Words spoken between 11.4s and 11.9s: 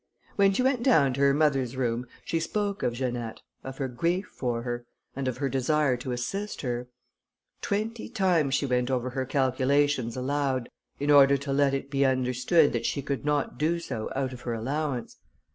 let